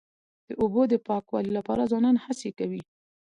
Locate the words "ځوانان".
1.91-2.15